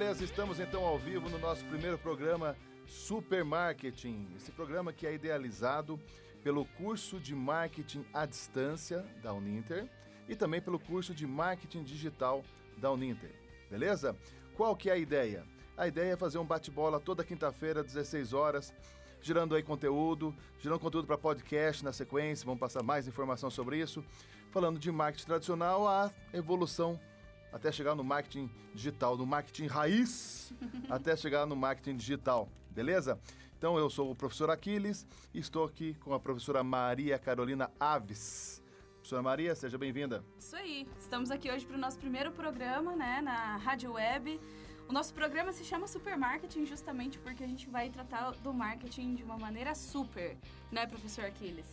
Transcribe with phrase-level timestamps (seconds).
[0.00, 4.28] Beleza, estamos então ao vivo no nosso primeiro programa Supermarketing.
[4.34, 6.00] Esse programa que é idealizado
[6.42, 9.86] pelo curso de marketing à distância da Uninter
[10.26, 12.42] e também pelo curso de marketing digital
[12.78, 13.30] da Uninter.
[13.70, 14.16] Beleza?
[14.56, 15.44] Qual que é a ideia?
[15.76, 18.72] A ideia é fazer um bate-bola toda quinta-feira, 16 horas,
[19.20, 24.02] gerando aí conteúdo, gerando conteúdo para podcast na sequência, vamos passar mais informação sobre isso,
[24.50, 26.98] falando de marketing tradicional à evolução
[27.52, 30.52] até chegar no marketing digital, no marketing raiz,
[30.88, 33.18] até chegar no marketing digital, beleza?
[33.58, 38.62] Então eu sou o professor Aquiles e estou aqui com a professora Maria Carolina Aves.
[38.94, 40.24] Professora Maria, seja bem-vinda.
[40.38, 44.40] Isso aí, estamos aqui hoje para o nosso primeiro programa, né, na Rádio Web.
[44.88, 49.22] O nosso programa se chama Supermarketing justamente porque a gente vai tratar do marketing de
[49.22, 50.36] uma maneira super,
[50.70, 51.66] né, professor Aquiles?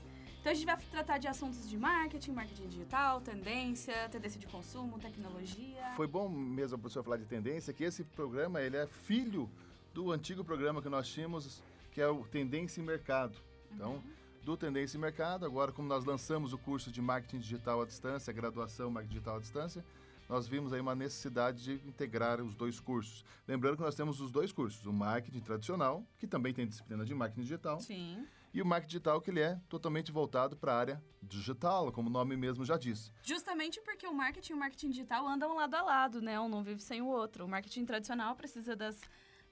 [0.48, 4.98] Então a gente vai tratar de assuntos de marketing, marketing digital, tendência, tendência de consumo,
[4.98, 5.92] tecnologia.
[5.98, 9.50] Foi bom mesmo a professora falar de tendência, que esse programa ele é filho
[9.94, 13.38] do antigo programa que nós tínhamos, que é o Tendência e Mercado.
[13.74, 14.04] Então, uhum.
[14.42, 18.32] do Tendência e Mercado, agora como nós lançamos o curso de Marketing Digital à Distância,
[18.32, 19.84] graduação Marketing Digital à Distância,
[20.30, 23.26] nós vimos aí uma necessidade de integrar os dois cursos.
[23.46, 27.14] Lembrando que nós temos os dois cursos, o marketing tradicional, que também tem disciplina de
[27.14, 27.82] marketing digital.
[27.82, 28.26] Sim.
[28.58, 32.12] E o marketing digital, que ele é totalmente voltado para a área digital, como o
[32.12, 33.14] nome mesmo já diz.
[33.22, 36.40] Justamente porque o marketing e o marketing digital andam lado a lado, né?
[36.40, 37.46] Um não vive sem o outro.
[37.46, 39.00] O marketing tradicional precisa das,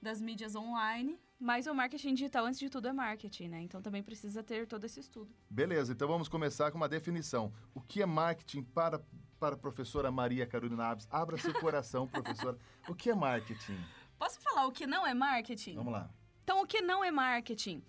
[0.02, 3.60] das mídias online, mas o marketing digital, antes de tudo, é marketing, né?
[3.60, 5.32] Então também precisa ter todo esse estudo.
[5.48, 7.52] Beleza, então vamos começar com uma definição.
[7.72, 9.00] O que é marketing para
[9.38, 11.06] para a professora Maria Carolina Aves.
[11.12, 12.58] Abra seu coração, professora.
[12.88, 13.78] O que é marketing?
[14.18, 15.76] Posso falar o que não é marketing?
[15.76, 16.10] Vamos lá.
[16.42, 17.84] Então, o que não é marketing?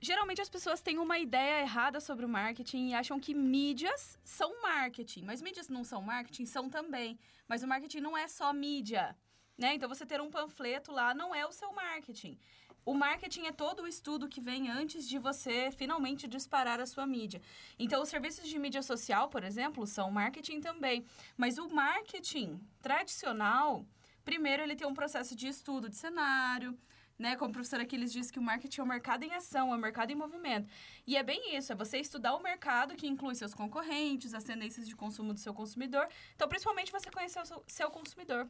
[0.00, 4.60] Geralmente as pessoas têm uma ideia errada sobre o marketing e acham que mídias são
[4.62, 5.24] marketing.
[5.24, 6.44] Mas mídias não são marketing?
[6.44, 7.18] São também.
[7.48, 9.16] Mas o marketing não é só mídia.
[9.56, 9.74] Né?
[9.74, 12.38] Então, você ter um panfleto lá não é o seu marketing.
[12.84, 17.06] O marketing é todo o estudo que vem antes de você finalmente disparar a sua
[17.06, 17.40] mídia.
[17.78, 21.04] Então, os serviços de mídia social, por exemplo, são marketing também.
[21.36, 23.84] Mas o marketing tradicional,
[24.24, 26.78] primeiro ele tem um processo de estudo de cenário,
[27.18, 27.36] né?
[27.36, 29.80] Como o professor Aquiles disse que o marketing é um mercado em ação, é um
[29.80, 30.68] mercado em movimento.
[31.06, 34.86] E é bem isso, é você estudar o mercado que inclui seus concorrentes, as tendências
[34.86, 36.08] de consumo do seu consumidor.
[36.34, 38.48] Então, principalmente você conhecer o seu, seu consumidor.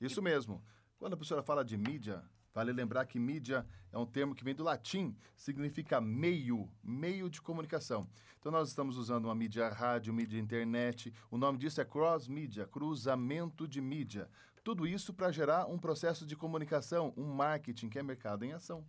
[0.00, 0.62] Isso mesmo.
[0.98, 2.22] Quando a professora fala de mídia,
[2.54, 7.40] vale lembrar que mídia é um termo que vem do latim, significa meio, meio de
[7.40, 8.08] comunicação.
[8.38, 13.68] Então nós estamos usando uma mídia rádio, mídia internet, o nome disso é cross-mídia, cruzamento
[13.68, 14.28] de mídia.
[14.62, 18.84] Tudo isso para gerar um processo de comunicação, um marketing que é mercado em ação.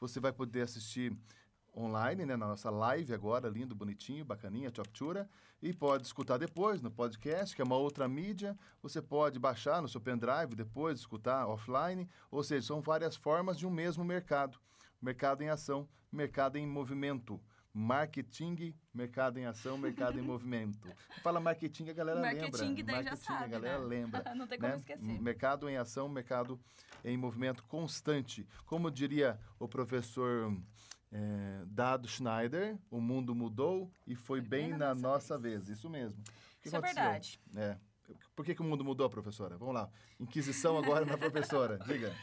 [0.00, 1.16] Você vai poder assistir
[1.76, 5.28] online, né, na nossa live agora, lindo, bonitinho, bacaninha, Choptura,
[5.62, 8.56] e pode escutar depois no podcast, que é uma outra mídia.
[8.82, 13.66] Você pode baixar no seu pendrive depois, escutar offline, ou seja, são várias formas de
[13.66, 14.58] um mesmo mercado.
[15.00, 17.40] Mercado em ação, mercado em movimento.
[17.78, 20.88] Marketing, mercado em ação, mercado em movimento.
[21.22, 22.84] Fala marketing, a galera marketing, lembra.
[22.84, 23.84] Daí marketing, já sabe, a galera né?
[23.84, 24.24] lembra.
[24.34, 24.78] Não tem como né?
[24.78, 25.20] esquecer.
[25.20, 26.58] Mercado em ação, mercado
[27.04, 28.48] em movimento constante.
[28.64, 30.56] Como diria o professor
[31.12, 35.00] é, Dado Schneider, o mundo mudou e foi, foi bem, bem, na, nossa,
[35.34, 35.66] nossa vez.
[35.66, 35.78] vez.
[35.78, 36.22] Isso mesmo.
[36.64, 37.40] Isso é verdade.
[37.54, 37.76] É.
[38.34, 39.56] Por que, que o mundo mudou, professora?
[39.56, 39.90] Vamos lá.
[40.18, 41.78] Inquisição agora na professora.
[41.86, 42.14] Diga.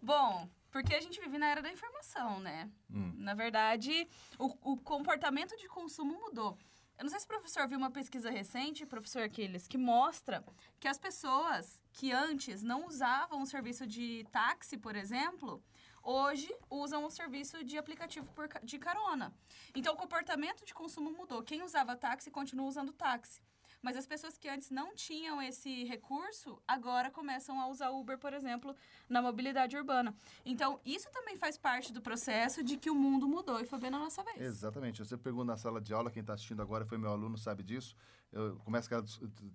[0.00, 2.70] Bom, porque a gente vive na era da informação, né?
[2.90, 3.12] Hum.
[3.16, 4.08] Na verdade,
[4.38, 6.58] o, o comportamento de consumo mudou.
[6.98, 10.44] Eu não sei se o professor viu uma pesquisa recente, professor Aquiles, que mostra
[10.78, 15.62] que as pessoas que antes não usavam o serviço de táxi, por exemplo,
[16.02, 19.32] hoje usam o serviço de aplicativo por, de carona.
[19.74, 21.42] Então, o comportamento de consumo mudou.
[21.42, 23.40] Quem usava táxi continua usando táxi.
[23.82, 28.32] Mas as pessoas que antes não tinham esse recurso, agora começam a usar Uber, por
[28.32, 28.76] exemplo,
[29.08, 30.14] na mobilidade urbana.
[30.44, 33.90] Então, isso também faz parte do processo de que o mundo mudou e foi bem
[33.90, 34.40] na nossa vez.
[34.40, 35.04] Exatamente.
[35.04, 37.96] Você pergunta na sala de aula, quem está assistindo agora foi meu aluno, sabe disso.
[38.30, 39.02] Eu, começa aquela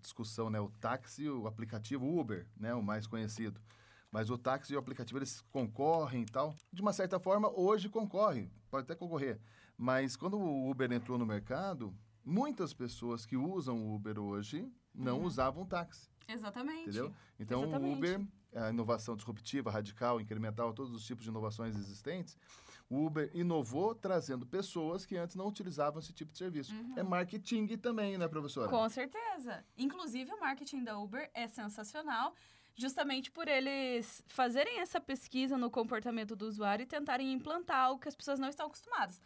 [0.01, 0.59] discussão, né?
[0.59, 2.75] O táxi, o aplicativo Uber, né?
[2.75, 3.61] O mais conhecido.
[4.12, 6.56] Mas o táxi e o aplicativo, eles concorrem e tal.
[6.71, 9.39] De uma certa forma, hoje concorre, pode até concorrer.
[9.77, 11.94] Mas quando o Uber entrou no mercado,
[12.24, 15.25] muitas pessoas que usam o Uber hoje não uhum.
[15.25, 16.09] usavam táxi.
[16.27, 16.89] Exatamente.
[16.89, 17.13] Entendeu?
[17.39, 17.94] Então, Exatamente.
[17.94, 22.38] o Uber, a inovação disruptiva, radical, incremental, todos os tipos de inovações existentes,
[22.89, 26.74] o Uber inovou trazendo pessoas que antes não utilizavam esse tipo de serviço.
[26.74, 26.94] Uhum.
[26.98, 28.69] É marketing também, né, professora?
[28.69, 29.63] Com certeza.
[29.77, 32.33] Inclusive, o marketing da Uber é sensacional,
[32.77, 38.07] justamente por eles fazerem essa pesquisa no comportamento do usuário e tentarem implantar algo que
[38.07, 39.19] as pessoas não estão acostumadas.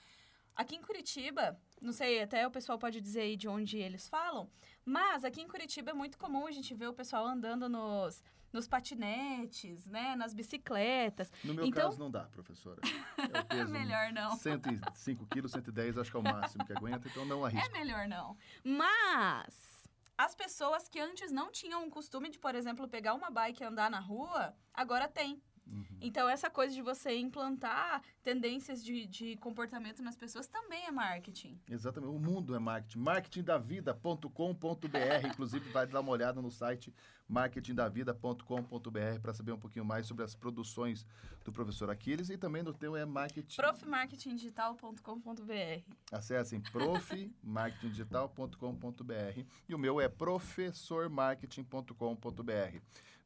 [0.56, 4.50] Aqui em Curitiba, não sei, até o pessoal pode dizer aí de onde eles falam,
[4.86, 8.22] mas aqui em Curitiba é muito comum a gente ver o pessoal andando nos,
[8.52, 11.32] nos patinetes, né, nas bicicletas.
[11.44, 12.82] No meu Então- caso não dá, professora.
[13.18, 14.36] É peso Melhor não.
[14.36, 17.72] 105 quilos, 110 acho que é o máximo que aguenta, então não É arrisco.
[17.72, 18.38] melhor não.
[18.64, 19.81] Mas
[20.24, 23.66] as pessoas que antes não tinham o costume de, por exemplo, pegar uma bike e
[23.66, 25.42] andar na rua, agora tem.
[25.68, 25.86] Uhum.
[26.02, 31.60] Então, essa coisa de você implantar tendências de, de comportamento nas pessoas também é marketing.
[31.70, 32.10] Exatamente.
[32.10, 33.00] O mundo é marketing.
[33.00, 35.28] marketingdavida.com.br.
[35.28, 36.94] Inclusive, vai dar uma olhada no site
[37.28, 41.08] marketingdavida.com.br para saber um pouquinho mais sobre as produções
[41.46, 43.56] do professor Aquiles e também no teu é marketing.
[43.56, 45.96] profmarketingdigital.com.br.
[46.12, 52.82] Acessem profmarketingdigital.com.br e o meu é professormarketing.com.br.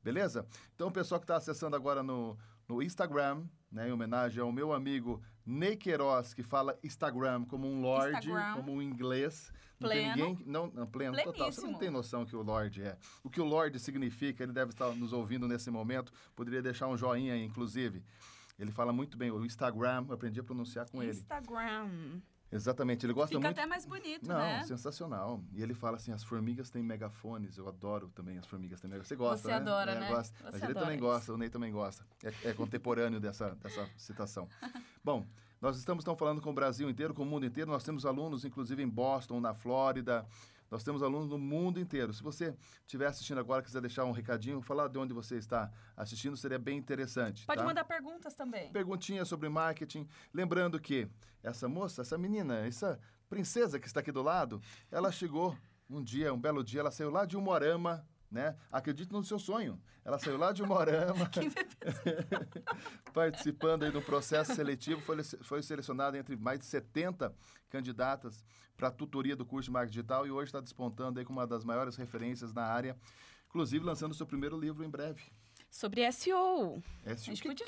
[0.05, 0.45] Beleza?
[0.75, 2.37] Então, o pessoal que está acessando agora no,
[2.69, 7.81] no Instagram, né, em homenagem ao meu amigo Ney Queiroz, que fala Instagram como um
[7.81, 8.53] lord, Instagram.
[8.53, 9.51] como um inglês.
[9.79, 10.29] Não tem Pleno.
[10.29, 10.45] ninguém.
[10.45, 11.51] Não, não, pleno, total.
[11.51, 11.79] Você não Pleníssimo.
[11.79, 12.95] tem noção que o Lorde é.
[13.23, 16.13] O que o Lorde significa, ele deve estar nos ouvindo nesse momento.
[16.35, 18.03] Poderia deixar um joinha aí, inclusive.
[18.59, 19.31] Ele fala muito bem.
[19.31, 21.11] O Instagram, eu aprendi a pronunciar com ele.
[21.13, 22.21] Instagram.
[22.51, 23.57] Exatamente, ele gosta Fica muito.
[23.59, 24.63] até mais bonito, Não, né?
[24.63, 25.43] sensacional.
[25.51, 27.57] E ele fala assim: as formigas têm megafones.
[27.57, 29.07] Eu adoro também as formigas têm megafones.
[29.09, 29.55] Você gosta, Você né?
[29.55, 30.07] adora, É, né?
[30.09, 30.37] gosta.
[30.37, 31.03] Você Mas ele também isso.
[31.05, 32.05] gosta, o Ney também gosta.
[32.23, 34.47] É, é contemporâneo dessa, dessa citação.
[35.03, 35.25] Bom,
[35.61, 37.69] nós estamos então falando com o Brasil inteiro, com o mundo inteiro.
[37.71, 40.25] Nós temos alunos, inclusive, em Boston, na Flórida.
[40.75, 42.13] Nós temos alunos no mundo inteiro.
[42.13, 46.35] Se você estiver assistindo agora, quiser deixar um recadinho, falar de onde você está assistindo,
[46.35, 47.45] seria bem interessante.
[47.45, 47.65] Pode tá?
[47.65, 48.73] mandar perguntas também.
[48.73, 50.05] perguntinha sobre marketing.
[50.33, 51.07] Lembrando que
[51.41, 52.99] essa moça, essa menina, essa
[53.29, 54.61] princesa que está aqui do lado,
[54.91, 55.57] ela chegou
[55.89, 58.53] um dia, um belo dia, ela saiu lá de Umorama, né?
[58.69, 59.81] Acredite no seu sonho.
[60.03, 61.31] Ela saiu lá de Umorama,
[63.13, 67.33] participando aí do processo seletivo, foi, foi selecionada entre mais de 70
[67.69, 68.45] candidatas
[68.75, 71.47] para a tutoria do curso de marketing digital e hoje está despontando aí como uma
[71.47, 72.97] das maiores referências na área,
[73.47, 75.23] inclusive lançando seu primeiro livro em breve.
[75.71, 76.83] Sobre SEO.
[77.05, 77.65] É A gente podia...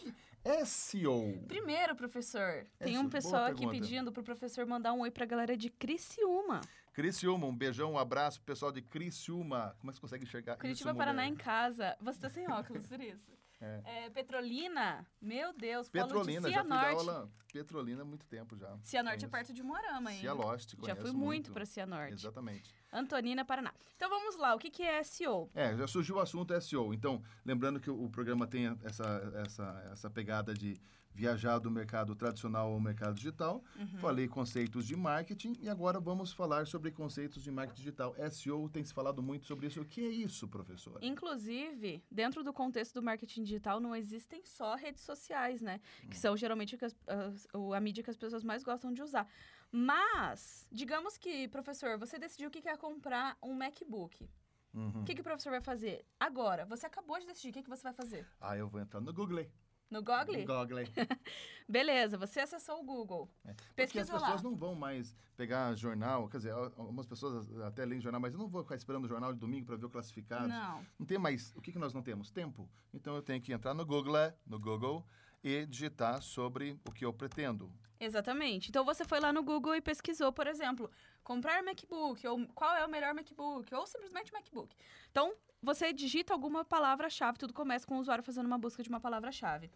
[0.66, 1.44] SEO.
[1.48, 5.56] Primeiro, professor, tem Essa- um pessoal aqui pedindo pro professor mandar um oi pra galera
[5.56, 6.62] de Criciúma.
[6.98, 9.76] Criciúma, um beijão, um abraço pro pessoal de Criciúma.
[9.80, 11.96] Como é que você consegue enxergar isso, Paraná em casa.
[12.02, 13.32] Você tá sem óculos, por isso.
[13.62, 13.82] É.
[13.86, 18.76] É, Petrolina, meu Deus, Petrolina, de já fui dar aula Petrolina há muito tempo já.
[18.82, 20.22] Cianorte é perto de Morama, hein?
[20.22, 22.14] Cialoste, Já fui muito pra Cianorte.
[22.14, 22.74] Exatamente.
[22.92, 23.72] Antonina, Paraná.
[23.96, 25.52] Então vamos lá, o que, que é SEO?
[25.54, 26.96] É, já surgiu o assunto SEO.
[26.96, 30.80] Então, lembrando que o, o programa tem essa, essa, essa pegada de
[31.22, 33.64] viajar do mercado tradicional ao mercado digital.
[33.76, 33.98] Uhum.
[33.98, 38.16] Falei conceitos de marketing e agora vamos falar sobre conceitos de marketing digital.
[38.30, 39.82] SEO tem se falado muito sobre isso.
[39.82, 41.00] O que é isso, professora?
[41.04, 45.82] Inclusive, dentro do contexto do marketing digital, não existem só redes sociais, né?
[46.08, 49.28] Que são geralmente as- o- a mídia que as pessoas mais gostam de usar.
[49.72, 54.30] Mas, digamos que, professor, você decidiu que quer comprar um MacBook.
[54.74, 55.02] Uhum.
[55.02, 56.06] O que, que o professor vai fazer?
[56.20, 58.28] Agora, você acabou de decidir, o que, que você vai fazer?
[58.40, 59.46] Ah, eu vou entrar no Google.
[59.90, 60.38] No Google?
[60.38, 60.80] No Google.
[61.68, 63.30] Beleza, você acessou o Google.
[63.44, 64.42] Porque as Pesquisa pessoas lá.
[64.42, 68.40] não vão mais pegar jornal, quer dizer, al- algumas pessoas até leem jornal, mas eu
[68.40, 70.48] não vou ficar esperando o jornal de domingo para ver o classificado.
[70.48, 70.86] Não.
[71.00, 71.54] Não tem mais.
[71.56, 72.32] O que, que nós não temos?
[72.32, 72.70] Tempo.
[72.94, 75.06] Então eu tenho que entrar no Google, no Google
[75.44, 77.72] e digitar sobre o que eu pretendo.
[78.00, 78.70] Exatamente.
[78.70, 80.90] Então você foi lá no Google e pesquisou, por exemplo,
[81.24, 84.76] comprar MacBook, ou qual é o melhor MacBook, ou simplesmente MacBook.
[85.12, 89.00] Então, você digita alguma palavra-chave, tudo começa com o usuário fazendo uma busca de uma
[89.00, 89.72] palavra-chave.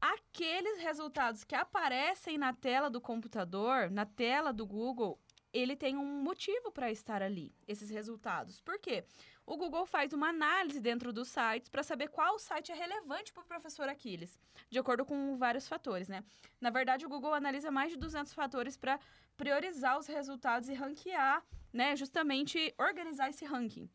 [0.00, 5.18] Aqueles resultados que aparecem na tela do computador, na tela do Google,
[5.52, 8.60] ele tem um motivo para estar ali, esses resultados.
[8.60, 9.04] Por quê?
[9.48, 13.42] O Google faz uma análise dentro dos sites para saber qual site é relevante para
[13.42, 14.38] o professor Aquiles,
[14.68, 16.22] de acordo com vários fatores, né?
[16.60, 19.00] Na verdade, o Google analisa mais de 200 fatores para
[19.38, 21.96] priorizar os resultados e ranquear, né?
[21.96, 23.88] Justamente organizar esse ranking.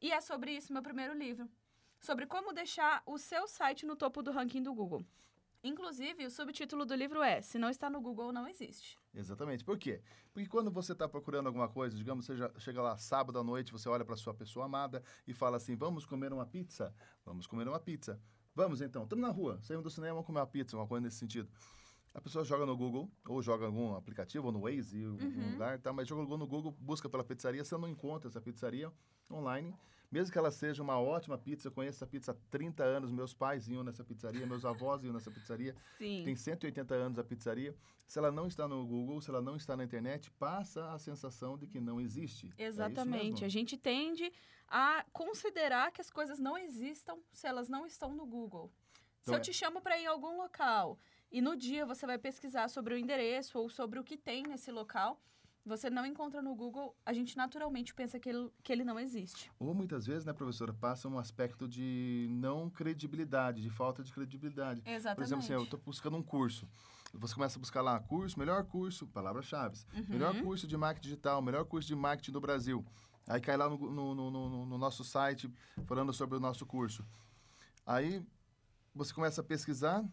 [0.00, 1.50] E é sobre isso meu primeiro livro.
[1.98, 5.04] Sobre como deixar o seu site no topo do ranking do Google.
[5.66, 8.96] Inclusive, o subtítulo do livro é Se não está no Google, não existe.
[9.14, 9.64] Exatamente.
[9.64, 10.00] Por quê?
[10.32, 13.72] Porque quando você está procurando alguma coisa, digamos, você já chega lá sábado à noite,
[13.72, 16.94] você olha para sua pessoa amada e fala assim: vamos comer uma pizza?
[17.24, 18.20] Vamos comer uma pizza.
[18.54, 21.18] Vamos então, estamos na rua, saímos do cinema, vamos comer uma pizza, uma coisa nesse
[21.18, 21.46] sentido.
[22.14, 25.22] A pessoa joga no Google, ou joga em algum aplicativo, ou no Waze, em algum
[25.26, 25.50] Uhum.
[25.52, 25.92] lugar, tá?
[25.92, 28.90] mas joga no Google, busca pela pizzaria, você não encontra essa pizzaria
[29.30, 29.74] online.
[30.10, 33.34] Mesmo que ela seja uma ótima pizza, eu conheço essa pizza há 30 anos, meus
[33.34, 36.22] pais iam nessa pizzaria, meus avós iam nessa pizzaria, Sim.
[36.24, 37.74] tem 180 anos a pizzaria.
[38.06, 41.58] Se ela não está no Google, se ela não está na internet, passa a sensação
[41.58, 42.52] de que não existe.
[42.56, 43.42] É Exatamente.
[43.42, 43.48] a mesmo?
[43.48, 44.32] gente tende
[44.68, 48.72] a considerar que as coisas não existam se elas não estão no Google.
[49.20, 50.98] Se Então eu é- te chamo para ir em algum local
[51.32, 54.70] e no dia você vai pesquisar sobre o endereço ou sobre o que tem nesse
[54.70, 55.20] local,
[55.66, 59.50] você não encontra no Google, a gente naturalmente pensa que ele, que ele não existe.
[59.58, 64.80] Ou muitas vezes, né, professora, passa um aspecto de não credibilidade, de falta de credibilidade.
[64.86, 65.16] Exatamente.
[65.16, 66.68] Por exemplo, assim, eu estou buscando um curso.
[67.12, 69.78] Você começa a buscar lá, curso, melhor curso, palavras-chave.
[69.94, 70.04] Uhum.
[70.08, 72.84] Melhor curso de marketing digital, melhor curso de marketing do Brasil.
[73.26, 75.52] Aí cai lá no, no, no, no, no nosso site
[75.84, 77.04] falando sobre o nosso curso.
[77.84, 78.24] Aí
[78.94, 80.04] você começa a pesquisar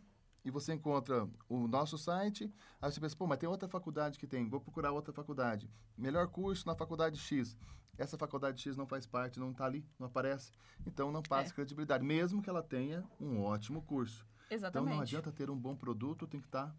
[0.44, 2.52] e você encontra o nosso site.
[2.82, 5.70] Aí você pensa, pô, mas tem outra faculdade que tem, vou procurar outra faculdade.
[5.98, 7.58] Melhor curso na faculdade X.
[7.98, 10.52] Essa faculdade X não faz parte, não está ali, não aparece.
[10.86, 11.54] Então não passa É.
[11.54, 14.26] credibilidade, mesmo que ela tenha um ótimo curso.
[14.50, 14.86] Exatamente.
[14.88, 16.76] Então não adianta ter um bom produto, tem que estar.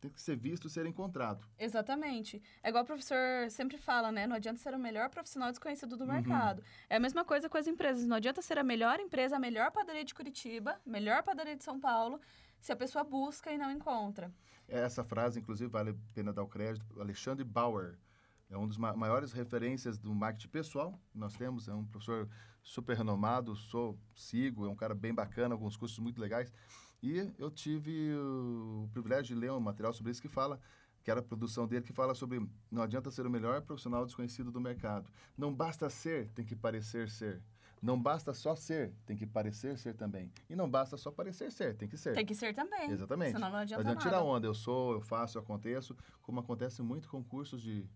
[0.00, 1.46] tem que ser visto ser encontrado.
[1.58, 2.42] Exatamente.
[2.62, 4.26] É igual o professor sempre fala, né?
[4.26, 5.98] Não adianta ser o melhor profissional desconhecido Uhum.
[5.98, 6.62] do mercado.
[6.88, 8.06] É a mesma coisa com as empresas.
[8.06, 11.78] Não adianta ser a melhor empresa, a melhor padaria de Curitiba, melhor padaria de São
[11.78, 12.18] Paulo,
[12.60, 14.32] se a pessoa busca e não encontra.
[14.68, 17.00] Essa frase, inclusive, vale a pena dar o crédito.
[17.00, 17.98] Alexandre Bauer
[18.48, 21.68] é um dos ma maiores referências do marketing pessoal nós temos.
[21.68, 22.28] É um professor
[22.62, 26.52] super renomado, sou, sigo, é um cara bem bacana, alguns cursos muito legais.
[27.02, 30.60] E eu tive o privilégio de ler um material sobre isso que fala,
[31.02, 34.50] que era a produção dele, que fala sobre não adianta ser o melhor profissional desconhecido
[34.50, 35.10] do mercado.
[35.36, 37.40] Não basta ser, tem que parecer ser.
[37.82, 40.30] Não basta só ser, tem que parecer ser também.
[40.48, 42.14] E não basta só parecer ser, tem que ser.
[42.14, 42.90] Tem que ser também.
[42.90, 43.32] Exatamente.
[43.32, 44.24] Senão não adianta tirar nada.
[44.24, 44.46] onda.
[44.46, 47.88] Eu sou, eu faço, eu aconteço, como acontece muito com cursos de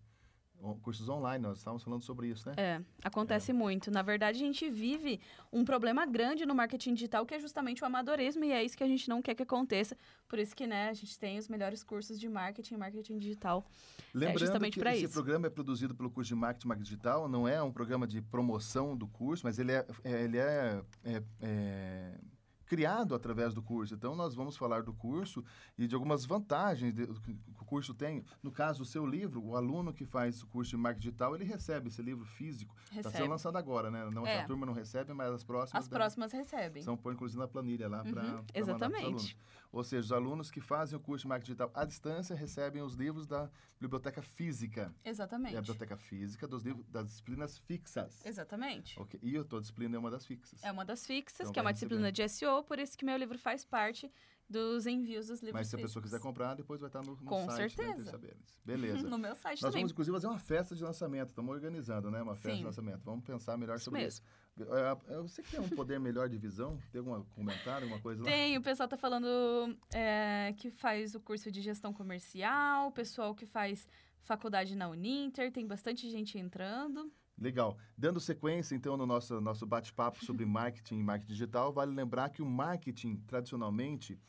[0.81, 1.43] cursos online.
[1.43, 2.55] Nós estávamos falando sobre isso, né?
[2.57, 3.91] É, acontece muito.
[3.91, 5.19] Na verdade, a gente vive
[5.51, 8.83] um problema grande no marketing digital, que é justamente o amadorismo, e é isso que
[8.83, 9.95] a gente não quer que aconteça.
[10.27, 13.65] Por isso que, né, a gente tem os melhores cursos de marketing e marketing digital.
[14.13, 15.13] Lembrando justamente que esse isso.
[15.13, 17.27] programa é produzido pelo curso de marketing marketing digital.
[17.27, 21.23] Não é um programa de promoção do curso, mas ele é, é- ele é, é-
[21.41, 22.13] é
[22.65, 23.93] criado através do curso.
[23.93, 25.43] Então, nós vamos falar do curso
[25.77, 28.23] e de algumas vantagens de- que o curso tem.
[28.41, 31.43] No caso, o seu livro, o aluno que faz o curso de marketing digital, ele
[31.45, 32.75] recebe esse livro físico.
[32.91, 34.09] Está sendo lançado agora, né?
[34.11, 34.41] Não, É.
[34.41, 35.83] A turma não recebe, mas as próximas...
[35.83, 36.83] As devem- próximas recebem.
[36.83, 39.37] São pôr, inclusive, na planilha lá para Uhum, exatamente.
[39.71, 42.95] Ou seja, os alunos que fazem o curso de marketing digital à distância recebem os
[42.95, 44.93] livros da biblioteca física.
[45.03, 45.55] Exatamente.
[45.57, 48.25] a biblioteca física dos livros das disciplinas fixas.
[48.25, 48.97] Exatamente.
[48.99, 50.63] Ok, E a tua disciplina é uma das fixas.
[50.63, 53.17] É uma das fixas, Então que é uma disciplina de SEO, por isso que meu
[53.17, 54.11] livro faz parte
[54.47, 57.25] dos envios dos livros Mas se a pessoa quiser comprar, depois vai estar no, no
[57.25, 58.11] Com site né, certeza.
[58.11, 58.59] saberes.
[58.63, 58.95] Beleza.
[59.09, 59.81] No meu site Nós também.
[59.81, 61.29] vamos, inclusive, fazer uma festa de lançamento.
[61.29, 62.21] Estamos organizando, né?
[62.21, 62.57] Uma festa Sim.
[62.59, 63.01] de lançamento.
[63.03, 64.23] Vamos pensar melhor Isso sobre mesmo.
[64.57, 64.63] isso.
[65.09, 66.79] É, Você que tem um poder melhor de visão?
[66.91, 68.29] Tem algum comentário, alguma coisa lá?
[68.29, 69.27] Tem, o pessoal tá falando
[69.93, 73.87] é, que faz o curso de gestão comercial, o pessoal que faz
[74.21, 77.11] faculdade na Uninter, tem bastante gente entrando.
[77.37, 77.77] Legal.
[77.97, 82.41] Dando sequência, então, no nosso, nosso bate-papo sobre marketing e marketing digital, vale lembrar que
[82.41, 84.19] o marketing, tradicionalmente,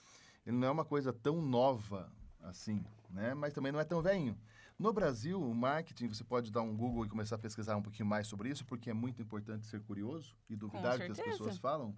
[0.44, 2.10] ele não é uma coisa tão nova
[2.42, 3.34] assim, né?
[3.34, 4.36] Mas também não é tão velho.
[4.78, 8.06] No Brasil, o marketing, você pode dar um Google e começar a pesquisar um pouquinho
[8.06, 11.56] mais sobre isso, porque é muito importante ser curioso e duvidar do que as pessoas
[11.56, 11.96] falam.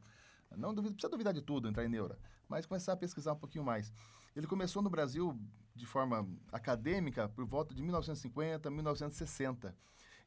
[0.57, 3.65] Não duvido, precisa duvidar de tudo, entrar em neura, mas começar a pesquisar um pouquinho
[3.65, 3.93] mais.
[4.35, 5.39] Ele começou no Brasil
[5.75, 9.75] de forma acadêmica por volta de 1950, 1960.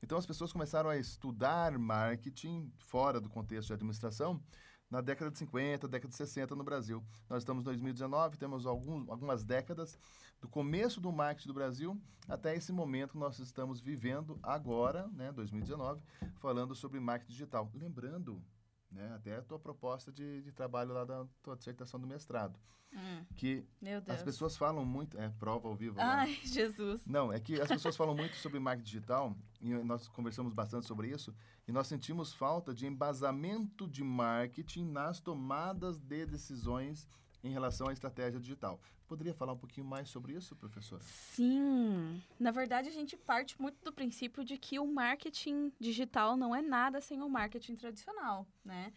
[0.03, 4.41] Então as pessoas começaram a estudar marketing fora do contexto de administração
[4.89, 7.03] na década de 50, década de 60 no Brasil.
[7.29, 9.97] Nós estamos em 2019, temos alguns, algumas décadas
[10.41, 15.31] do começo do marketing do Brasil até esse momento que nós estamos vivendo agora, né,
[15.31, 16.01] 2019,
[16.39, 17.71] falando sobre marketing digital.
[17.73, 18.43] Lembrando,
[18.91, 22.59] né, até a tua proposta de, de trabalho lá da tua dissertação do mestrado,
[22.93, 24.17] Hum, que meu Deus.
[24.17, 25.95] as pessoas falam muito, é prova ao vivo.
[25.97, 27.05] Ai, Jesus.
[27.07, 31.07] Não, é que as pessoas falam muito sobre marketing digital, e nós conversamos bastante sobre
[31.09, 31.33] isso,
[31.65, 37.07] e nós sentimos falta de embasamento de marketing nas tomadas de decisões
[37.43, 38.79] em relação à estratégia digital.
[39.07, 41.01] Poderia falar um pouquinho mais sobre isso, professora?
[41.03, 42.21] Sim.
[42.39, 46.61] Na verdade, a gente parte muito do princípio de que o marketing digital não é
[46.61, 48.93] nada sem o marketing tradicional, né?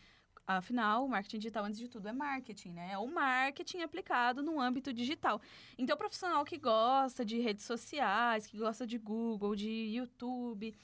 [0.46, 2.92] Afinal, o marketing digital, antes de tudo, é marketing, né?
[2.92, 5.40] É o marketing aplicado no âmbito digital.
[5.78, 10.74] Então, o profissional que gosta de redes sociais, que gosta de Google, de YouTube,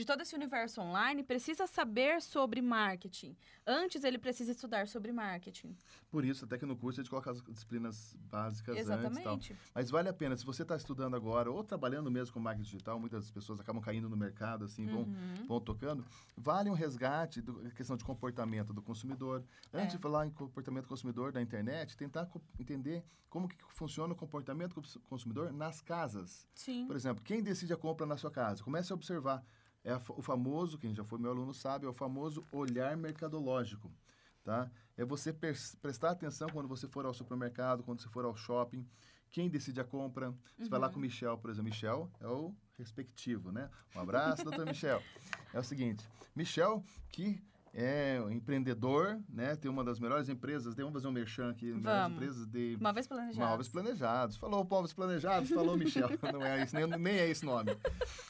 [0.00, 3.36] de todo esse universo online, precisa saber sobre marketing.
[3.66, 5.76] Antes, ele precisa estudar sobre marketing.
[6.10, 8.98] Por isso, até que no curso a gente coloca as disciplinas básicas antes e tal.
[9.10, 9.56] Exatamente.
[9.74, 12.98] Mas vale a pena, se você está estudando agora ou trabalhando mesmo com marketing digital,
[12.98, 15.46] muitas pessoas acabam caindo no mercado, assim, vão, Uhum.
[15.46, 16.02] vão tocando,
[16.36, 19.44] vale um resgate da questão de comportamento do consumidor.
[19.72, 19.96] Antes É.
[19.96, 24.16] de falar em comportamento do consumidor da internet, tentar co- entender como que funciona o
[24.16, 26.48] comportamento do cons- consumidor nas casas.
[26.54, 26.86] Sim.
[26.86, 28.64] Por exemplo, quem decide a compra na sua casa?
[28.64, 29.44] Comece a observar.
[29.84, 33.90] É o famoso, quem já foi meu aluno sabe, é o famoso olhar mercadológico.
[34.44, 34.70] tá?
[34.96, 38.86] É você prestar atenção quando você for ao supermercado, quando você for ao shopping.
[39.30, 40.34] Quem decide a compra?
[40.58, 40.92] Você vai lá Uhum.
[40.94, 41.70] com o Michel, por exemplo.
[41.70, 43.70] Michel é o respectivo, né?
[43.94, 45.02] Um abraço, doutor Michel.
[45.54, 49.54] É o seguinte, Michel, que é um empreendedor, né?
[49.54, 52.16] Tem uma das melhores empresas, vamos fazer um merchan aqui, melhores Vamos.
[52.16, 53.38] empresas de Móveis planejados.
[53.38, 54.36] Móveis planejados.
[54.36, 56.08] Falou móveis planejados, falou Michel.
[56.32, 57.76] Não é isso, nem, nem é esse nome.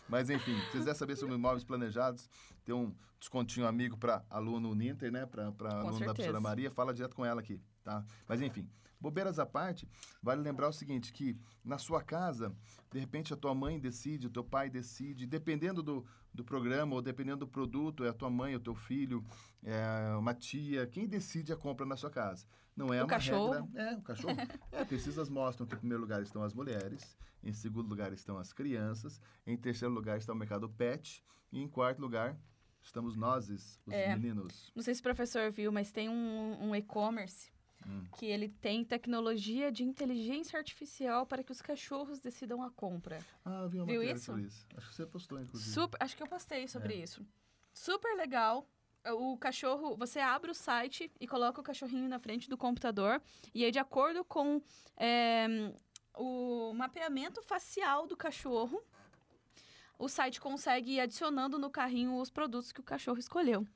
[0.09, 2.29] Mas enfim, se quiser saber sobre móveis planejados,
[2.65, 5.27] tem um descontinho amigo para aluno Uninter, né?
[5.27, 6.05] Para aluno da certeza.
[6.15, 8.05] professora Maria, fala direto com ela aqui, tá?
[8.29, 8.69] Mas enfim,
[9.01, 9.89] bobeiras à parte,
[10.23, 12.55] vale lembrar o seguinte, que na sua casa,
[12.93, 16.05] de repente a tua mãe decide, o teu pai decide, dependendo do,
[16.35, 19.25] do programa ou dependendo do produto, é a tua mãe, o teu filho,
[19.63, 22.47] é uma tia, quem decide a compra na sua casa.
[22.77, 23.53] Não é O uma cachorro.
[23.53, 23.83] regra.
[23.83, 24.37] É, o cachorro.
[24.73, 28.53] É, pesquisas mostram que em primeiro lugar estão as mulheres, em segundo lugar estão as
[28.53, 32.39] crianças, em terceiro lugar está o mercado pet e em quarto lugar
[32.83, 34.15] estamos nós, os É.
[34.17, 34.71] meninos.
[34.75, 37.51] Não sei se o professor viu, mas tem um, um e-commerce
[37.91, 38.05] Hum.
[38.17, 43.19] que ele tem tecnologia de inteligência artificial para que os cachorros decidam a compra.
[43.45, 44.27] Ah, eu vi uma Viu isso?
[44.27, 44.67] sobre isso.
[44.77, 45.73] Acho que você postou, inclusive.
[45.73, 46.97] Super, acho que eu postei sobre É.
[46.99, 47.27] isso.
[47.73, 48.65] Super legal.
[49.07, 53.21] O cachorro, você abre o site e coloca o cachorrinho na frente do computador
[53.55, 54.61] e aí de acordo com
[54.97, 55.47] é,
[56.15, 58.83] o mapeamento facial do cachorro,
[59.99, 63.67] o site consegue ir adicionando no carrinho os produtos que o cachorro escolheu.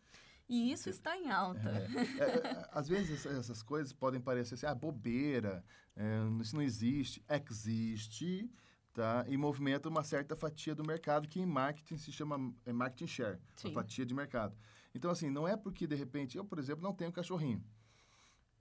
[0.48, 1.68] E isso está em alta.
[1.70, 1.86] É,
[2.20, 5.64] é, é, às vezes essa- essas coisas podem parecer assim, ah, bobeira,
[5.96, 7.24] é, isso não existe.
[7.50, 8.50] Existe,
[8.92, 9.24] tá?
[9.28, 13.38] E movimenta uma certa fatia do mercado que em marketing se chama é marketing share,
[13.56, 13.68] Sim.
[13.68, 14.54] uma fatia de mercado.
[14.94, 17.64] Então, assim, não é porque, de repente, eu, por exemplo, não tenho cachorrinho.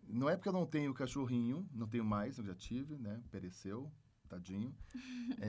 [0.07, 3.21] Não é porque eu não tenho cachorrinho, não tenho mais, eu já tive, né?
[3.31, 3.91] Pereceu,
[4.27, 4.75] tadinho.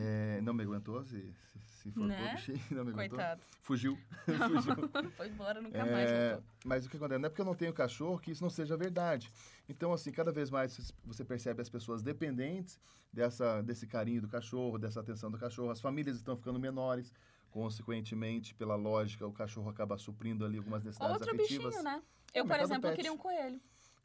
[0.55, 2.31] É, não me aguentou, se, se, se enforcou Né?
[2.33, 3.19] o bichinho, não me aguentou.
[3.19, 3.43] Coitado.
[3.63, 5.11] Fugiu, fugiu.
[5.17, 6.45] Foi embora, nunca mais É, voltou.
[6.65, 7.19] mas o que acontece?
[7.21, 9.31] Não é porque eu não tenho cachorro que isso não seja verdade.
[9.69, 12.79] Então, assim, cada vez mais você percebe as pessoas dependentes
[13.13, 15.71] dessa, desse carinho do cachorro, dessa atenção do cachorro.
[15.71, 17.13] As famílias estão ficando menores.
[17.51, 21.67] Consequentemente, pela lógica, o cachorro acaba suprindo ali algumas necessidades Outro afetivas.
[21.69, 22.03] bichinho, né?
[22.33, 22.97] É, Eu, por mercado exemplo, pet.
[22.97, 23.61] queria um coelho.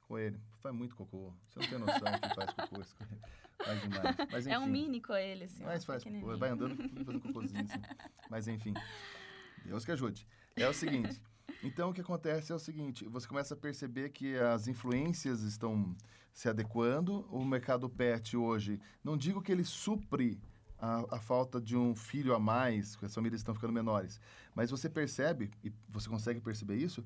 [0.07, 0.39] Coelho.
[0.61, 1.33] Faz muito cocô.
[1.47, 3.21] Você não tem noção que faz cocô esse coelho.
[3.63, 4.15] Faz demais.
[4.31, 5.63] Mas, enfim, É um mini coelho, assim.
[5.63, 6.03] Mas faz,
[6.37, 7.81] vai andando fazendo cocôzinho assim.
[8.29, 8.73] Mas enfim,
[9.65, 10.27] Deus que ajude.
[10.55, 11.21] É o seguinte,
[11.63, 15.95] então o que acontece é o seguinte, você começa a perceber que as influências estão
[16.33, 20.39] se adequando, o mercado pet hoje, não digo que ele supre
[20.77, 24.19] a, a falta de um filho a mais, que as famílias estão ficando menores,
[24.55, 27.03] mas você percebe, e você consegue perceber isso,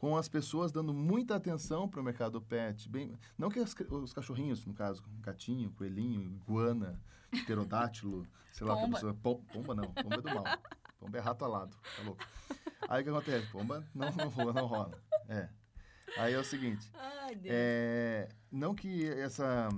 [0.00, 2.88] com as pessoas dando muita atenção para o mercado pet.
[2.88, 6.98] Bem, não que as os cachorrinhos, no caso, gatinho, coelhinho, iguana,
[7.30, 8.94] pterodátilo, sei lá Pomba.
[8.94, 9.14] pessoa...
[9.14, 10.44] Pom- Pomba não, pomba é do mal.
[10.98, 12.24] Pomba é rato alado, tá louco.
[12.88, 13.46] Aí o que acontece?
[13.52, 14.98] Pomba não, não rola, não rola.
[15.28, 15.48] É.
[16.16, 17.54] Aí é o seguinte, Ai, Deus.
[17.54, 19.68] é, não que essa,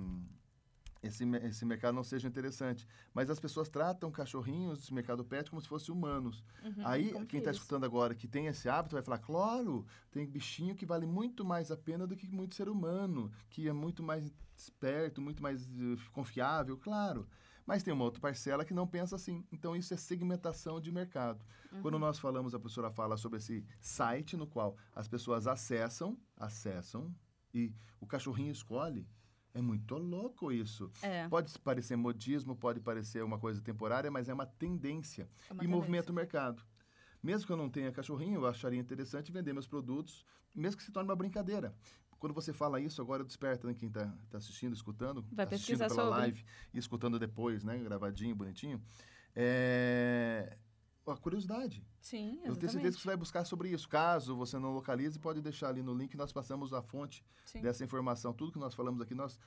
[1.03, 5.61] esse, esse mercado não seja interessante, mas as pessoas tratam cachorrinhos desse mercado pet como
[5.61, 6.45] se fossem humanos.
[6.62, 9.85] Uhum, Aí, quem que está é escutando agora que tem esse hábito vai falar, claro,
[10.11, 13.73] tem bichinho que vale muito mais a pena do que muito ser humano, que é
[13.73, 17.27] muito mais esperto, muito mais eh, confiável, claro.
[17.67, 19.45] Mas tem uma outra parcela que não pensa assim.
[19.53, 21.45] Então, isso é segmentação de mercado.
[21.81, 27.15] Quando nós falamos, a professora fala sobre esse site no qual as pessoas acessam, acessam,
[27.55, 29.07] e o cachorrinho escolhe.
[29.55, 30.91] É muito louco isso.
[31.03, 35.65] É, Pode parecer modismo, pode parecer uma coisa temporária, mas é uma tendência é uma
[35.65, 36.62] e movimenta o mercado.
[37.23, 40.91] Mesmo que eu não tenha cachorrinho, eu acharia interessante vender meus produtos, mesmo que se
[40.91, 41.75] torne uma brincadeira.
[42.19, 46.05] Quando você fala isso, agora desperta né, quem está assistindo, escutando, Vai assistindo pesquisar pela
[46.05, 46.21] sobre.
[46.21, 48.81] live e escutando depois, né, gravadinho, bonitinho.
[49.35, 50.57] É...
[51.07, 51.85] A curiosidade.
[52.01, 53.88] Sim, Eu tenho certeza que você vai buscar sobre isso.
[53.88, 57.61] Caso você não localize, pode deixar ali no link, nós passamos a fonte Sim.
[57.61, 58.33] dessa informação.
[58.33, 59.38] Tudo que nós falamos aqui, nós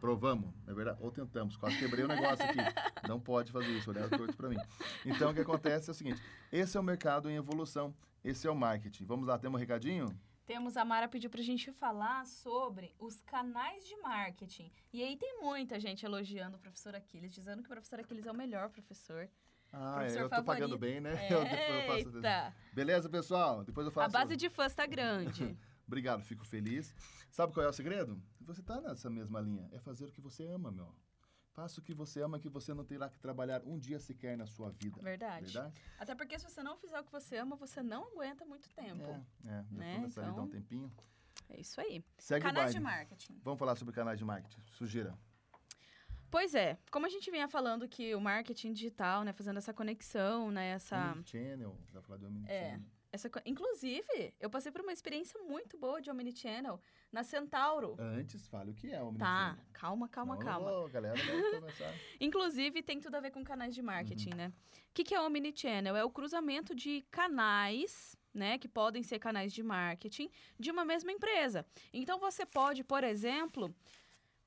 [0.00, 0.98] provamos, é verdade?
[1.00, 1.56] Ou tentamos.
[1.56, 2.58] Quase quebrei o negócio aqui.
[3.08, 4.56] Não pode fazer isso, olha torto para mim.
[5.04, 6.20] Então, o que acontece é o seguinte.
[6.50, 7.94] Esse é o mercado em evolução.
[8.24, 9.04] Esse é o marketing.
[9.04, 10.06] Vamos lá, temos um recadinho?
[10.44, 14.72] Temos a Mara pediu pra gente falar sobre os canais de marketing.
[14.92, 18.30] E aí tem muita gente elogiando o professor Aquiles, dizendo que o professor Aquiles é
[18.32, 19.30] o melhor professor.
[19.72, 20.78] Ah, eu tô pagando favorito.
[20.78, 21.12] bem, né?
[21.30, 22.54] Eu, depois eu faço-!
[22.74, 23.64] Beleza, pessoal?
[23.64, 24.14] Depois eu faço.
[24.14, 25.56] A base de fãs tá grande.
[25.86, 26.94] Obrigado, fico feliz.
[27.30, 28.22] Sabe qual é o segredo?
[28.42, 29.68] Você tá nessa mesma linha.
[29.72, 30.94] É fazer o que você ama, meu.
[31.54, 34.46] Faça o que você ama, que você não terá que trabalhar um dia sequer na
[34.46, 35.00] sua vida.
[35.02, 35.52] Verdade.
[35.52, 35.74] Verdade?
[35.98, 39.02] Até porque se você não fizer o que você ama, você não aguenta muito tempo.
[39.44, 39.64] É, é.
[39.70, 39.98] Né?
[40.06, 40.90] Vida dá um Então- tempinho.
[41.50, 42.02] É, isso aí.
[42.18, 43.38] Segue Canais de marketing.
[43.42, 44.62] Vamos falar sobre canais de marketing.
[44.72, 45.14] Sugira.
[46.32, 50.50] Pois é, como a gente vinha falando que o marketing digital, né, fazendo essa conexão,
[50.50, 51.12] né, essa...
[51.12, 51.76] Omnichannel.
[51.92, 52.28] Vai falar de É.
[52.28, 52.80] Omnichannel.
[53.12, 56.80] Essa, co- inclusive, eu passei por uma experiência muito boa de Omnichannel
[57.12, 57.94] na Centauro.
[57.98, 59.56] Antes, fale o que é Tá, Omnichannel.
[59.74, 60.72] calma, calma, Não, calma.
[60.72, 61.14] ô, galera
[61.60, 61.94] começar.
[62.18, 64.36] Inclusive, tem tudo a ver com canais de marketing, Uhum.
[64.36, 64.52] né?
[64.88, 65.94] O que, que é Omnichannel?
[65.94, 68.56] É o cruzamento de canais, né?
[68.56, 71.66] Que podem ser canais de marketing de uma mesma empresa.
[71.92, 73.74] Então, você pode, por exemplo,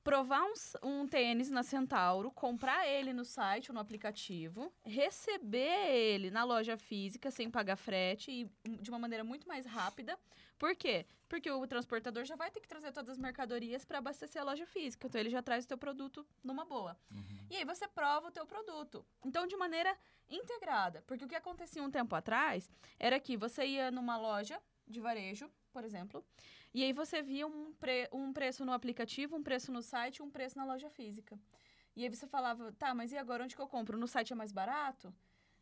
[0.06, 0.52] provar um,
[0.88, 6.76] um tênis na Centauro, comprar ele no site ou no aplicativo, receber ele na loja
[6.76, 10.16] física sem pagar frete e hum, de uma maneira muito mais rápida.
[10.56, 11.06] Por quê?
[11.28, 14.64] Porque o transportador já vai ter que trazer todas as mercadorias para abastecer a loja
[14.64, 15.08] física.
[15.08, 16.96] Então, ele já traz o teu produto numa boa.
[17.10, 17.46] Uhum.
[17.50, 19.04] E aí você prova o teu produto.
[19.24, 19.92] Então, de maneira
[20.30, 21.02] integrada.
[21.04, 25.50] Porque o que acontecia um tempo atrás era que você ia numa loja de varejo,
[25.72, 26.24] por exemplo,
[26.76, 30.30] e aí você via um, pre- um preço no aplicativo, um preço no site um
[30.30, 31.40] preço na loja física.
[31.96, 33.96] E aí você falava, tá, mas e agora onde que eu compro?
[33.96, 35.10] No site é mais barato?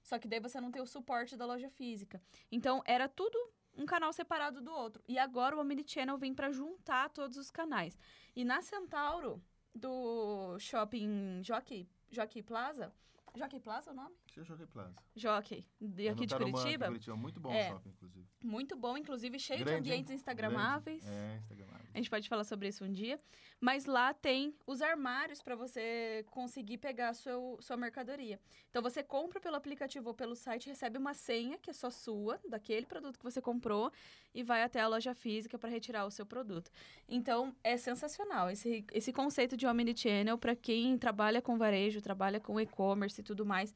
[0.02, 2.20] Só que daí você não tem o suporte da loja física.
[2.50, 3.38] Então, era tudo
[3.76, 5.04] um canal separado do outro.
[5.06, 7.96] E agora o Omnichannel vem para juntar todos os canais.
[8.34, 9.40] E na Centauro,
[9.72, 12.92] do shopping Jockey, Jockey Plaza,
[13.36, 14.16] Jockey Plaza é o nome?
[14.34, 14.96] Deixa eu jogar Plaza.
[15.14, 16.86] Jockey, de É aqui no de Curitiba.
[16.86, 17.16] Curitiba.
[17.16, 17.68] Muito bom É.
[17.68, 18.26] o shopping, inclusive.
[18.42, 21.04] Muito bom, inclusive cheio Grande, de ambientes instagramáveis.
[21.04, 21.18] Grande.
[21.18, 21.86] É, instagramável.
[21.94, 23.20] A gente pode falar sobre isso um dia.
[23.60, 28.40] Mas lá tem os armários para você conseguir pegar a seu, sua mercadoria.
[28.68, 32.40] Então você compra pelo aplicativo ou pelo site, recebe uma senha que é só sua,
[32.48, 33.92] daquele produto que você comprou,
[34.34, 36.72] e vai até a loja física para retirar o seu produto.
[37.08, 42.60] Então é sensacional esse, esse conceito de omnichannel para quem trabalha com varejo, trabalha com
[42.60, 43.72] e-commerce e tudo mais.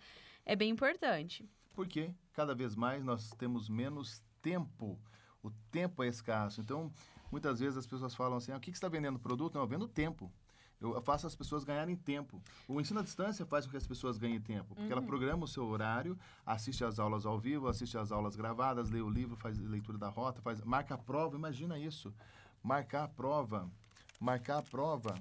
[0.49, 1.47] É bem importante.
[1.75, 4.99] Porque cada vez mais nós temos menos tempo.
[5.43, 6.63] O tempo é escasso.
[6.63, 6.91] Então,
[7.31, 9.57] muitas vezes as pessoas falam assim: ah, o que que você está vendendo produto?
[9.57, 10.33] Não, eu vendo tempo.
[10.81, 12.41] Eu faço as pessoas ganharem tempo.
[12.67, 15.49] O ensino à distância faz com que as pessoas ganhem tempo, porque ela programa o
[15.49, 19.59] seu horário, assiste às aulas ao vivo, assiste às aulas gravadas, lê o livro, faz
[19.59, 21.37] leitura da rota, faz, marca a prova.
[21.37, 22.15] Imagina isso.
[22.63, 23.69] Marcar a prova.
[24.19, 25.15] Marcar a prova.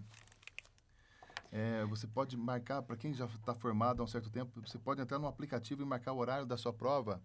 [1.58, 5.02] É, você pode marcar, para quem já está formado há um certo tempo, você pode
[5.02, 7.20] entrar no aplicativo e marcar o horário da sua prova.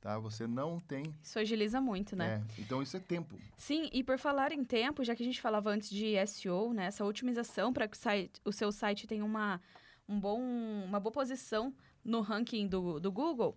[0.00, 0.18] Tá?
[0.18, 1.14] Você não tem.
[1.22, 2.42] Isso agiliza muito, né?
[2.42, 3.38] é, então, isso é tempo.
[3.54, 6.86] Sim, e por falar em tempo, já que a gente falava antes de SEO, né,
[6.86, 9.60] essa otimização para que o, site, o seu site tenha uma,
[10.08, 13.54] um bom, uma boa posição no ranking do, do Google,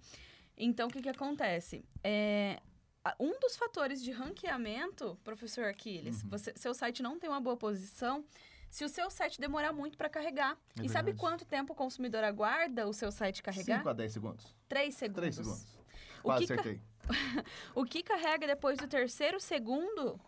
[0.58, 1.86] então o que, que acontece?
[2.03, 2.60] É,
[3.19, 6.29] um dos fatores de ranqueamento, professor Aquiles, Uhum.
[6.29, 8.25] você, seu site não tem uma boa posição
[8.69, 10.58] se o seu site demorar muito para carregar.
[10.79, 11.17] É e sabe verdade.
[11.17, 13.77] quanto tempo o consumidor aguarda o seu site carregar?
[13.79, 14.55] 5 a 10 segundos.
[14.67, 15.21] Três segundos.
[15.21, 15.77] 3 segundos.
[16.19, 16.82] O Quase que ca- acertei.
[17.75, 20.19] O que carrega depois do terceiro segundo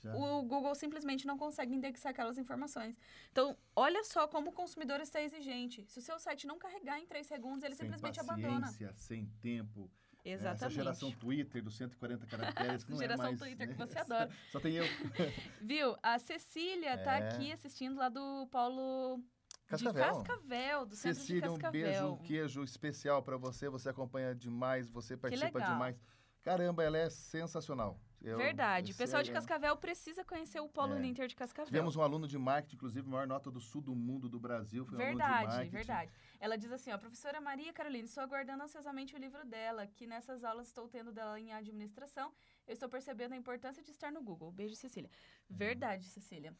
[0.00, 0.12] Já.
[0.16, 2.96] o Google simplesmente não consegue indexar aquelas informações.
[3.30, 5.84] Então, olha só como o consumidor está exigente.
[5.86, 8.94] Se o seu site não carregar em 3 segundos, ele sem simplesmente paciência, abandona.
[8.96, 9.88] sem tempo.
[10.32, 10.64] Exatamente.
[10.64, 12.86] Essa geração Twitter dos 140 caracteres.
[12.88, 13.72] não Geração é mais, Twitter né?
[13.72, 14.30] que você adora.
[14.50, 14.84] Só tem eu.
[15.62, 15.96] Viu?
[16.02, 17.28] A Cecília tá É.
[17.28, 19.22] aqui assistindo lá do Paulo
[19.66, 19.92] Cascavel.
[19.92, 23.68] de Cascavel, do centro Cecília, de um beijo, um queijo especial para você.
[23.68, 25.96] Você acompanha demais, você participa demais.
[26.42, 28.00] Caramba, ela é sensacional.
[28.20, 28.92] Eu- Verdade.
[28.92, 30.96] O pessoal de é- Cascavel precisa conhecer o Polo É.
[30.96, 31.66] Uninter de Cascavel.
[31.66, 34.84] Tivemos um aluno de marketing, inclusive, maior nota do sul do mundo do Brasil.
[34.84, 35.70] Foi um Verdade, marketing.
[35.70, 36.12] verdade.
[36.40, 40.42] Ela diz assim, ó, professora Maria Carolina, estou aguardando ansiosamente o livro dela, que nessas
[40.42, 42.32] aulas estou tendo dela em administração.
[42.66, 44.50] Eu estou percebendo a importância de estar no Google.
[44.50, 45.10] Beijo, Cecília.
[45.48, 45.56] Uhum.
[45.56, 46.54] Verdade, Cecília.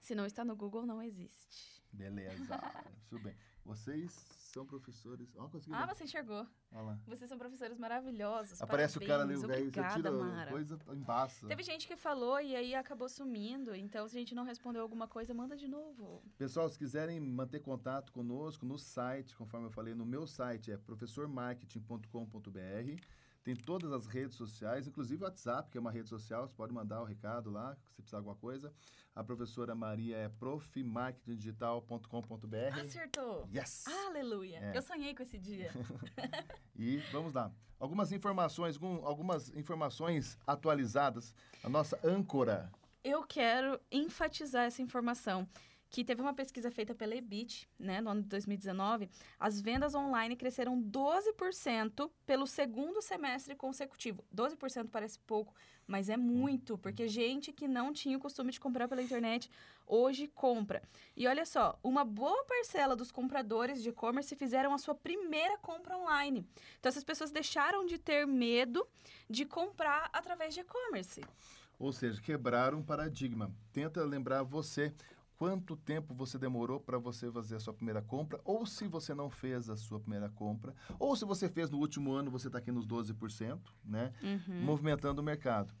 [0.00, 1.82] Se não está no Google, não existe.
[1.92, 2.32] Beleza.
[3.10, 3.36] Tudo bem.
[3.64, 4.14] Vocês
[4.50, 5.32] são professores.
[5.36, 5.94] Ó, Ah, ver.
[5.94, 6.46] você enxergou.
[6.72, 6.98] Olha lá.
[7.06, 8.60] Vocês são professores maravilhosos.
[8.60, 9.44] Aparece o cara ali, parabéns.
[9.44, 10.50] o velho, você tira Mara.
[10.50, 11.46] coisa, embaça.
[11.46, 13.74] Teve gente que falou e aí acabou sumindo.
[13.74, 16.22] Então, se a gente não respondeu alguma coisa, manda de novo.
[16.36, 20.76] Pessoal, se quiserem manter contato conosco no site, conforme eu falei, no meu site é
[20.76, 23.00] professormarketing.com.br.
[23.42, 26.72] Tem todas as redes sociais, inclusive o WhatsApp, que é uma rede social, você pode
[26.74, 28.72] mandar o recado lá, se precisar de alguma coisa.
[29.14, 32.80] A professora Maria é profmarketingdigital.com.br.
[32.80, 33.48] Acertou.
[33.54, 33.84] Yes!
[34.06, 34.58] Aleluia.
[34.58, 34.76] É.
[34.76, 35.70] Eu sonhei com esse dia.
[36.76, 37.52] E vamos lá.
[37.78, 41.34] Algumas informações, algum- algumas informações atualizadas.
[41.62, 42.72] A nossa âncora.
[43.04, 45.46] Eu quero enfatizar essa informação.
[45.90, 50.36] Que teve uma pesquisa feita pela Ebit, né, no ano de 2019, as vendas online
[50.36, 54.24] cresceram 12% pelo segundo semestre consecutivo.
[54.32, 55.52] 12% parece pouco,
[55.88, 59.50] mas é muito, porque gente que não tinha o costume de comprar pela internet
[59.84, 60.80] hoje compra.
[61.16, 65.98] E olha só, uma boa parcela dos compradores de e-commerce fizeram a sua primeira compra
[65.98, 66.46] online.
[66.78, 68.86] Então essas pessoas deixaram de ter medo
[69.28, 71.20] de comprar através de e-commerce.
[71.80, 73.50] Ou seja, quebrar um paradigma.
[73.72, 74.94] Tenta lembrar você
[75.40, 79.30] quanto tempo você demorou para você fazer a sua primeira compra, ou se você não
[79.30, 82.70] fez a sua primeira compra, ou se você fez no último ano, você está aqui
[82.70, 84.12] nos 12%, né?
[84.22, 84.60] Uhum.
[84.60, 85.72] Movimentando o mercado.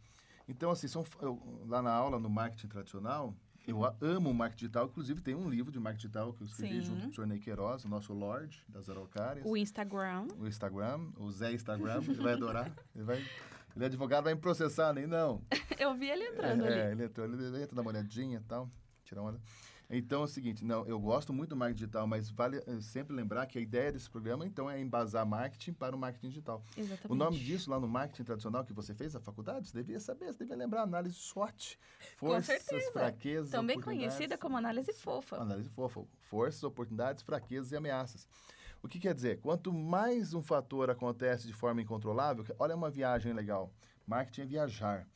[0.48, 3.34] Então, assim, são, eu, lá na aula, no marketing tradicional,
[3.68, 4.86] eu amo o marketing digital.
[4.86, 6.80] Inclusive, tem um livro de marketing digital que eu escrevi Sim.
[6.80, 7.26] junto com o Sr.
[7.26, 9.44] Ney Queiroz, o nosso Lorde das Araucárias.
[9.44, 10.26] O Instagram.
[10.38, 12.72] O Instagram, o Zé Instagram, ele vai adorar.
[12.96, 13.18] Ele, vai,
[13.76, 15.42] ele é advogado, vai me processar, nem não.
[15.78, 16.92] Eu vi ele entrando é, ali.
[16.92, 18.70] ele entrou, ele entra, dá uma olhadinha e tal,
[19.10, 19.34] tirar.
[19.92, 23.12] Então é o seguinte, não, eu gosto muito do marketing digital, mas vale eh, sempre
[23.12, 26.62] lembrar que a ideia desse programa, então, é embasar marketing para o marketing digital.
[26.76, 27.10] Exatamente.
[27.10, 30.26] O nome disso lá no marketing tradicional que você fez, a faculdade, você devia saber,
[30.26, 31.76] você devia lembrar, análise SWOT.
[32.16, 32.92] Forças, certeza.
[32.92, 35.38] fraquezas, Também conhecida como análise fofa.
[35.38, 36.04] Análise fofa.
[36.20, 38.28] Forças, oportunidades, fraquezas e ameaças.
[38.80, 39.40] O que quer dizer?
[39.40, 43.72] Quanto mais um fator acontece de forma incontrolável, olha uma viagem legal.
[44.06, 45.06] Marketing é viajar.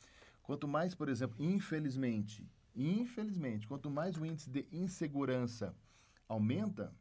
[0.43, 5.75] Quanto mais, por exemplo, infelizmente, infelizmente, quanto mais o índice de insegurança
[6.27, 6.93] aumenta,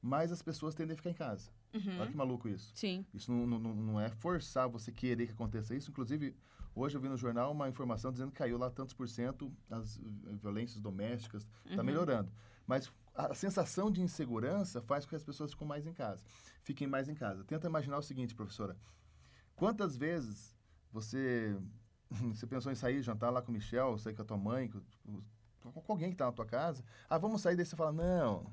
[0.00, 1.50] mais as pessoas tendem a ficar em casa.
[1.74, 2.00] Uhum.
[2.00, 2.72] Olha que maluco isso.
[2.74, 3.04] Sim.
[3.12, 5.90] Isso não, não, não é forçar você querer que aconteça isso.
[5.90, 6.34] Inclusive,
[6.74, 9.98] hoje eu vi no jornal uma informação dizendo que caiu lá tantos por cento as
[10.40, 11.46] violências domésticas.
[11.66, 11.84] Está Uhum.
[11.86, 12.32] melhorando.
[12.66, 16.24] Mas a sensação de insegurança faz com que as pessoas fiquem mais em casa.
[16.62, 17.44] Fiquem mais em casa.
[17.44, 18.76] Tenta imaginar o seguinte, professora.
[19.56, 20.56] Quantas vezes
[20.92, 21.58] você,
[22.34, 24.80] você pensou em sair, jantar lá com o Michel, sair com a tua mãe, com,
[25.62, 26.82] com- com alguém que está na tua casa?
[27.08, 28.46] Ah, vamos sair, daí você fala, não,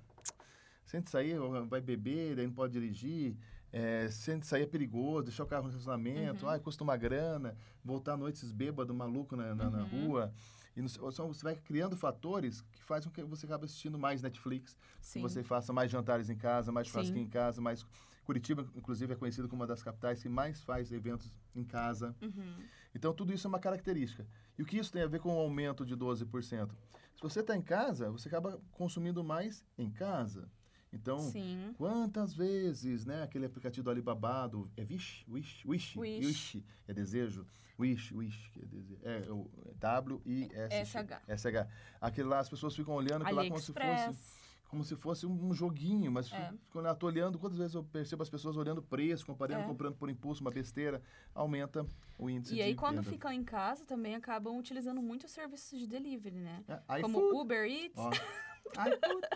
[0.85, 1.37] se a gente sair,
[1.67, 3.35] vai beber, daí não pode dirigir.
[3.71, 6.51] É, se a gente sair é perigoso, deixar o carro no estacionamento, Uhum.
[6.51, 9.85] ai, custa uma grana, voltar à noite esses bêbados, maluco na, na, na Uhum.
[10.07, 10.33] rua.
[10.77, 14.77] E seja, você vai criando fatores que fazem com que você acabe assistindo mais Netflix,
[15.01, 15.19] Sim.
[15.19, 17.85] que você faça mais jantares em casa, mais churrasquinho em casa, mais...
[18.25, 22.15] Curitiba, inclusive, é conhecido como uma das capitais que mais faz eventos em casa.
[22.21, 22.55] Uhum.
[22.95, 24.25] Então, tudo isso é uma característica.
[24.57, 26.69] E o que isso tem a ver com o aumento de 12%?
[27.13, 30.49] Se você está em casa, você acaba consumindo mais em casa.
[30.93, 31.75] Então, Sim.
[31.77, 35.25] quantas vezes, né, aquele aplicativo do Alibaba, do, é Wish?
[35.27, 35.67] Wish?
[35.67, 35.99] Wish?
[35.99, 36.65] Wish.
[36.87, 37.45] é desejo.
[37.77, 39.01] Wish, Wish, que é desejo.
[39.03, 40.85] É o W-I-S.
[40.85, 41.21] SH.
[41.27, 41.67] SH.
[41.99, 44.44] Aquele lá, as pessoas ficam olhando aquilo lá como se fosse.
[44.69, 46.51] Como se fosse um joguinho, mas É.
[46.71, 49.65] quando eu tô olhando, quantas vezes eu percebo as pessoas olhando preço, comparando, É.
[49.67, 51.01] comprando por impulso, uma besteira,
[51.33, 51.85] aumenta
[52.17, 53.09] o índice E aí, quando venda.
[53.09, 56.63] ficam em casa, também acabam utilizando muito os serviços de delivery, né?
[56.67, 57.37] É, Como iFood.
[57.37, 58.09] Uber Eats, Ó.
[58.09, 59.27] iFood.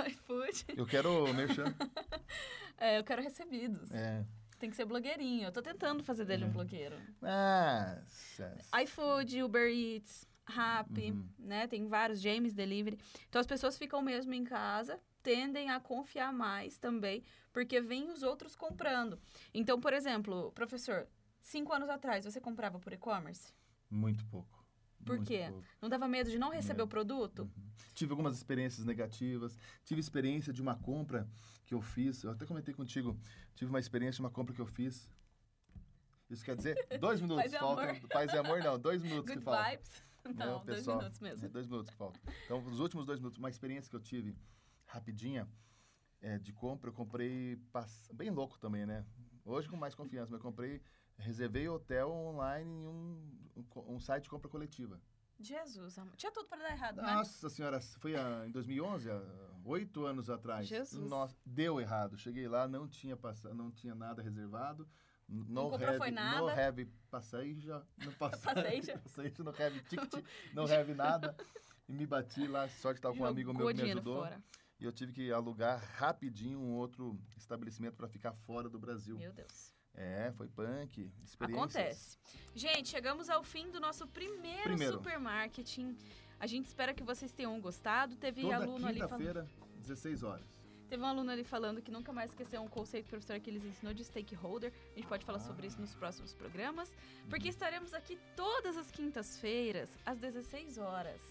[0.08, 0.64] iFood.
[0.76, 1.64] Eu quero merchan.
[2.82, 3.92] É, eu quero recebidos.
[3.92, 4.24] É.
[4.58, 5.44] Tem que ser blogueirinho.
[5.44, 6.96] Eu tô tentando fazer dele um blogueiro.
[7.20, 8.56] Nossa.
[8.82, 11.28] iFood, Uber Eats, Rappi, Uhum.
[11.38, 11.66] né?
[11.66, 12.98] Tem vários, James Delivery.
[13.28, 18.22] Então as pessoas ficam mesmo em casa, tendem a confiar mais também, porque vem os
[18.22, 19.18] outros comprando.
[19.54, 21.06] Então, por exemplo, professor,
[21.40, 23.52] cinco anos atrás você comprava por e-commerce?
[23.90, 24.58] Muito pouco.
[25.04, 25.46] Por Muito quê?
[25.48, 25.64] pouco.
[25.80, 26.84] Não dava medo de não receber Medo.
[26.84, 27.42] o produto?
[27.42, 27.70] Uhum.
[27.94, 29.58] Tive algumas experiências negativas.
[29.84, 31.26] Tive experiência de uma compra
[31.64, 32.22] que eu fiz.
[32.22, 33.18] Eu até comentei contigo.
[33.54, 35.08] Tive uma experiência de uma compra que eu fiz.
[36.28, 37.50] Isso quer dizer dois minutos.
[37.54, 37.98] Faltam.
[38.10, 38.78] Paz e amor, não.
[38.78, 39.78] Dois minutos Good que faltam.
[40.24, 40.98] Não, Né, dois pessoal?
[40.98, 41.46] minutos mesmo.
[41.46, 42.20] É, dois minutos que faltam.
[42.44, 44.36] Então, os últimos dois minutos, uma experiência que eu tive
[44.86, 45.48] rapidinha
[46.20, 48.08] é, de compra, eu comprei pass...
[48.12, 49.04] bem louco também, né?
[49.44, 50.82] Hoje com mais confiança, mas eu comprei,
[51.16, 55.00] reservei hotel online em um, um, um site de compra coletiva.
[55.38, 56.14] Jesus, amor.
[56.16, 57.14] Tinha tudo para dar errado, né?
[57.14, 59.22] Nossa senhora, foi ah, em 2011, há
[59.64, 60.68] oito anos atrás.
[60.68, 61.08] Jesus.
[61.08, 62.18] Nossa, deu errado.
[62.18, 63.52] Cheguei lá, não tinha passa...
[63.54, 64.86] não tinha nada reservado.
[65.30, 66.52] N- No comprou have, foi No nada.
[66.68, 69.34] have passeja, no passeja, Passeja.
[69.42, 71.36] no have ticket, no have nada.
[71.88, 74.18] E me bati lá, sorte estava com um amigo meu que me ajudou.
[74.22, 74.42] fora.
[74.78, 79.16] E eu tive que alugar rapidinho um outro estabelecimento para ficar fora do Brasil.
[79.18, 79.74] Meu Deus.
[79.92, 81.10] É, foi punk.
[81.40, 82.16] Acontece.
[82.54, 84.94] Gente, chegamos ao fim do nosso primeiro, Primeiro.
[84.94, 85.96] supermarketing.
[86.38, 88.16] A gente espera que vocês tenham gostado.
[88.16, 89.18] Teve Toda aluno ali falando.
[89.18, 90.59] quinta-feira, 16 horas.
[90.90, 93.94] Teve um aluno ali falando que nunca mais esqueceu um conceito que professor Aquiles ensinou
[93.94, 94.72] de stakeholder.
[94.92, 96.92] A gente pode falar sobre isso nos próximos programas.
[97.28, 101.22] Porque estaremos aqui todas as quintas-feiras, às 16 horas.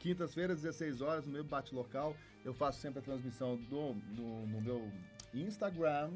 [0.00, 2.14] Quintas-feiras, 16 horas, no meu bate local.
[2.44, 4.92] Eu faço sempre a transmissão do, do- no meu
[5.32, 6.12] Instagram,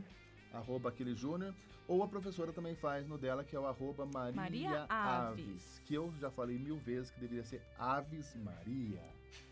[0.53, 1.55] arroba Aquiles Júnior,
[1.89, 5.41] ou a professora também faz no dela, que é o arroba Maria, Maria Aves.
[5.49, 5.81] Aves.
[5.87, 9.03] Que eu já falei mil vezes que deveria ser Aves Maria.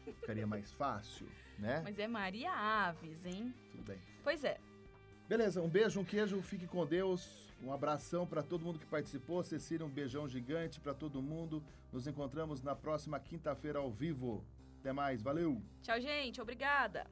[0.04, 1.26] Ficaria mais fácil,
[1.58, 1.80] né?
[1.82, 3.54] Mas é Maria Aves, hein?
[3.70, 3.98] Tudo bem.
[4.22, 4.58] Pois é.
[5.28, 7.48] Beleza, um beijo, um queijo, fique com Deus.
[7.62, 9.42] Um abração para todo mundo que participou.
[9.42, 11.62] Cecília, um beijão gigante para todo mundo.
[11.92, 14.44] Nos encontramos na próxima quinta-feira ao vivo.
[14.80, 15.62] Até mais, valeu!
[15.82, 16.40] Tchau, gente.
[16.40, 17.06] Obrigada.